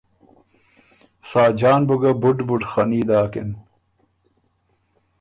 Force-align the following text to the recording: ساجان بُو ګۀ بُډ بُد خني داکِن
ساجان 1.29 1.81
بُو 1.87 1.95
ګۀ 2.01 2.11
بُډ 2.21 2.37
بُد 2.47 2.61
خني 2.71 3.01
داکِن 3.07 3.49